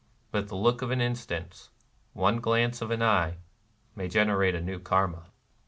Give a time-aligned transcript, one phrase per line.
[0.31, 1.69] But the look of an instant,—
[2.13, 3.37] one glance of the eye,—
[3.95, 5.25] may generate a new Karma.